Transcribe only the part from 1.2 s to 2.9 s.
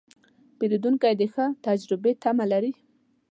ښه تجربې تمه لري.